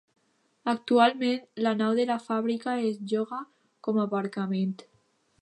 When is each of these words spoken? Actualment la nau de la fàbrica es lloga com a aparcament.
Actualment 0.71 1.43
la 1.65 1.73
nau 1.81 1.93
de 1.99 2.07
la 2.13 2.17
fàbrica 2.23 2.75
es 2.89 2.99
lloga 3.13 3.43
com 3.89 4.01
a 4.03 4.09
aparcament. 4.11 4.75